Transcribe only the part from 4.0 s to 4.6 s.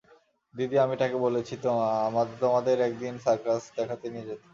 নিয়ে যেতে।